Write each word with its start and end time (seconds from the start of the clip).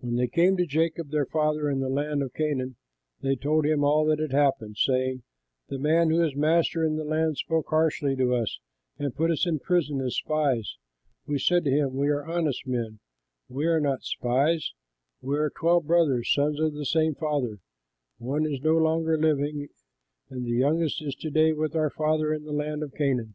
When 0.00 0.16
they 0.16 0.26
came 0.28 0.58
to 0.58 0.66
Jacob 0.66 1.08
their 1.10 1.24
father 1.24 1.70
in 1.70 1.80
the 1.80 1.88
land 1.88 2.22
of 2.22 2.34
Canaan, 2.34 2.76
they 3.22 3.36
told 3.36 3.64
him 3.64 3.82
all 3.84 4.04
that 4.04 4.18
had 4.18 4.32
happened, 4.32 4.76
saying, 4.76 5.22
"The 5.70 5.78
man 5.78 6.10
who 6.10 6.22
is 6.22 6.36
master 6.36 6.84
in 6.84 6.96
that 6.96 7.06
land 7.06 7.38
spoke 7.38 7.68
harshly 7.70 8.14
to 8.16 8.34
us 8.34 8.60
and 8.98 9.14
put 9.16 9.30
us 9.30 9.46
in 9.46 9.58
prison 9.60 10.02
as 10.02 10.14
spies. 10.16 10.76
We 11.24 11.38
said 11.38 11.64
to 11.64 11.70
him, 11.70 11.94
'We 11.94 12.08
are 12.08 12.26
honest 12.26 12.66
men; 12.66 12.98
we 13.48 13.64
are 13.64 13.80
not 13.80 14.02
spies; 14.02 14.74
we 15.22 15.38
are 15.38 15.48
twelve 15.48 15.86
brothers, 15.86 16.30
sons 16.34 16.60
of 16.60 16.74
the 16.74 16.84
same 16.84 17.14
father; 17.14 17.60
one 18.18 18.44
is 18.44 18.60
no 18.60 18.76
longer 18.76 19.16
living, 19.16 19.70
and 20.28 20.44
the 20.44 20.50
youngest 20.50 21.00
is 21.00 21.14
to 21.14 21.30
day 21.30 21.54
with 21.54 21.74
our 21.74 21.88
father 21.88 22.30
in 22.34 22.44
the 22.44 22.52
land 22.52 22.82
of 22.82 22.92
Canaan.' 22.92 23.34